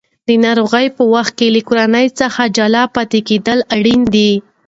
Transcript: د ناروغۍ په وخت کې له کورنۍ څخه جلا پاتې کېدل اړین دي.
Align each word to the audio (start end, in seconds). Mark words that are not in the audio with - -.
د 0.27 0.29
ناروغۍ 0.45 0.87
په 0.97 1.03
وخت 1.13 1.33
کې 1.39 1.47
له 1.55 1.61
کورنۍ 1.67 2.07
څخه 2.19 2.41
جلا 2.57 2.83
پاتې 2.95 3.19
کېدل 3.29 3.59
اړین 3.75 4.01
دي. 4.13 4.31